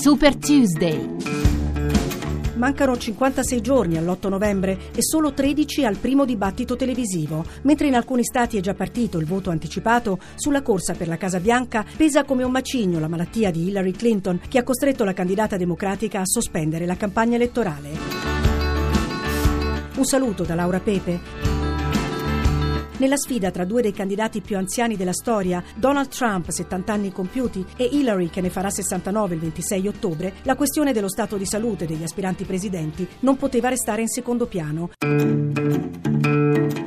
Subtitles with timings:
[0.00, 1.14] Super Tuesday.
[2.54, 8.24] Mancano 56 giorni all'8 novembre e solo 13 al primo dibattito televisivo, mentre in alcuni
[8.24, 12.44] stati è già partito il voto anticipato sulla corsa per la Casa Bianca, pesa come
[12.44, 16.86] un macigno la malattia di Hillary Clinton che ha costretto la candidata democratica a sospendere
[16.86, 17.90] la campagna elettorale.
[19.96, 21.49] Un saluto da Laura Pepe.
[23.00, 27.64] Nella sfida tra due dei candidati più anziani della storia, Donald Trump, 70 anni compiuti,
[27.74, 31.86] e Hillary, che ne farà 69 il 26 ottobre, la questione dello stato di salute
[31.86, 36.09] degli aspiranti presidenti non poteva restare in secondo piano.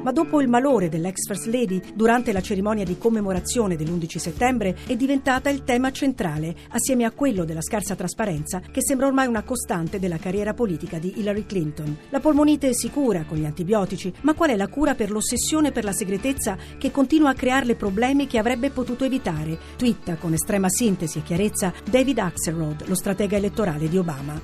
[0.04, 4.98] Ma dopo il malore dell'ex First Lady, durante la cerimonia di commemorazione dell'11 settembre, è
[4.98, 10.00] diventata il tema centrale, assieme a quello della scarsa trasparenza, che sembra ormai una costante
[10.00, 11.96] della carriera politica di Hillary Clinton.
[12.10, 15.86] La polmonite si cura con gli antibiotici, ma qual è la cura per l'ossessione per
[15.86, 19.58] la segretezza che continua a crearle problemi che avrebbe potuto evitare?
[19.78, 24.42] Twitta con estrema sintesi e chiarezza David Axelrod, lo stratega elettorale di Obama.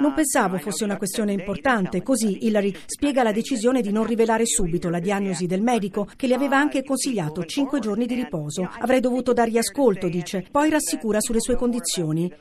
[0.00, 4.88] Non pensavo fosse una questione importante, così Hillary spiega la decisione di non rivelare subito
[4.88, 8.68] la diagnosi del medico che le aveva anche consigliato cinque giorni di riposo.
[8.78, 12.32] Avrei dovuto dargli ascolto, dice, poi rassicura sulle sue condizioni.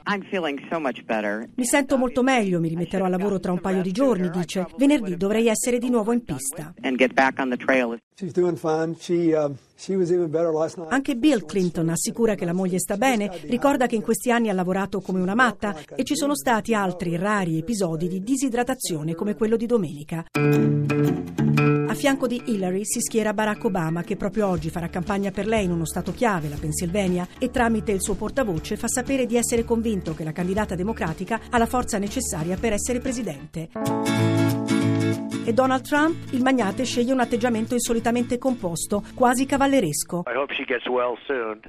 [1.56, 4.68] Mi sento molto meglio, mi rimetterò al lavoro tra un paio di giorni, dice.
[4.78, 6.74] Venerdì dovrei essere di nuovo in pista.
[10.90, 14.54] Anche Bill Clinton assicura che la moglie sta bene, ricorda che in questi anni ha
[14.54, 19.58] lavorato come una matta e ci sono stati altri rari episodi di disidratazione come quello
[19.58, 20.26] di domenica.
[20.34, 25.66] A fianco di Hillary si schiera Barack Obama che proprio oggi farà campagna per lei
[25.66, 29.64] in uno stato chiave, la Pennsylvania, e tramite il suo portavoce fa sapere di essere
[29.64, 34.33] convinto che la candidata democratica ha la forza necessaria per essere presidente
[35.46, 40.24] e Donald Trump, il magnate sceglie un atteggiamento insolitamente composto, quasi cavalleresco.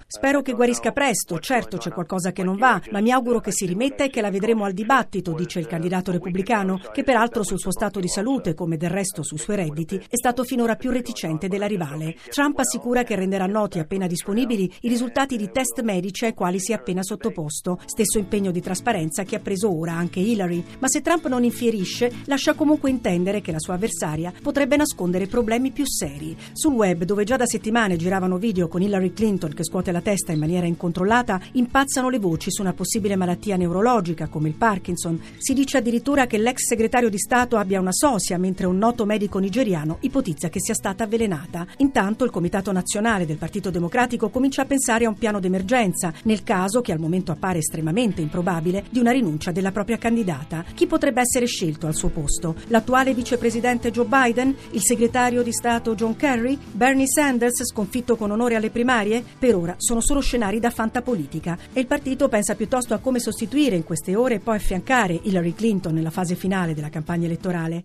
[0.07, 3.67] Spero che guarisca presto, certo c'è qualcosa che non va, ma mi auguro che si
[3.67, 7.73] rimetta e che la vedremo al dibattito, dice il candidato repubblicano, che peraltro sul suo
[7.73, 11.67] stato di salute, come del resto sui suoi redditi, è stato finora più reticente della
[11.67, 12.15] rivale.
[12.29, 16.73] Trump assicura che renderà noti appena disponibili i risultati di test medici ai quali si
[16.73, 21.01] è appena sottoposto, stesso impegno di trasparenza che ha preso ora anche Hillary, ma se
[21.01, 26.37] Trump non infierisce, lascia comunque intendere che la sua avversaria potrebbe nascondere problemi più seri.
[26.53, 30.33] Sul web, dove già da settimane giravano video con Hillary Clinton che scuote la testa
[30.33, 35.19] in maniera incontrollata, impazzano le voci su una possibile malattia neurologica come il Parkinson.
[35.39, 39.39] Si dice addirittura che l'ex segretario di Stato abbia una sosia, mentre un noto medico
[39.39, 41.67] nigeriano ipotizza che sia stata avvelenata.
[41.79, 46.43] Intanto il Comitato Nazionale del Partito Democratico comincia a pensare a un piano d'emergenza, nel
[46.43, 50.65] caso, che al momento appare estremamente improbabile, di una rinuncia della propria candidata.
[50.75, 52.55] Chi potrebbe essere scelto al suo posto?
[52.67, 58.33] L'attuale vicepresidente presidente Joe Biden, il segretario di Stato John Kerry, Bernie Sanders sconfitto con
[58.33, 59.23] onore alle primarie?
[59.39, 63.77] Per ora sono solo scenari da fantapolitica e il partito pensa piuttosto a come sostituire
[63.77, 67.85] in queste ore e poi affiancare Hillary Clinton nella fase finale della campagna elettorale.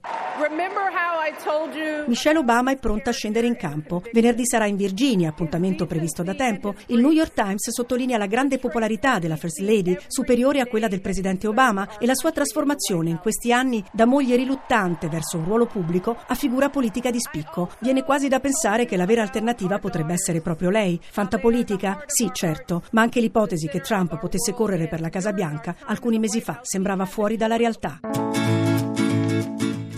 [2.07, 4.01] Michelle Obama è pronta a scendere in campo.
[4.12, 6.73] Venerdì sarà in Virginia, appuntamento previsto da tempo.
[6.88, 11.01] Il New York Times sottolinea la grande popolarità della First Lady, superiore a quella del
[11.01, 15.66] presidente Obama, e la sua trasformazione in questi anni da moglie riluttante verso un ruolo
[15.66, 17.69] pubblico a figura politica di spicco.
[17.79, 21.00] Viene quasi da pensare che la vera alternativa potrebbe essere proprio lei.
[21.12, 22.03] Fantapolitica?
[22.06, 26.41] Sì, certo, ma anche l'ipotesi che Trump potesse correre per la Casa Bianca alcuni mesi
[26.41, 28.28] fa sembrava fuori dalla realtà.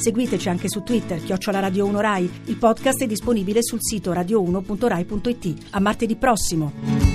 [0.02, 2.28] Seguiteci anche su Twitter, chiocciola Radio 1 Rai.
[2.46, 5.68] Il podcast è disponibile sul sito radio1.rai.it.
[5.70, 7.11] A martedì prossimo!